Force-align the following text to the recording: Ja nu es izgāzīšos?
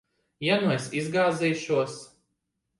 Ja 0.45 0.55
nu 0.63 0.71
es 0.77 0.87
izgāzīšos? 1.03 2.03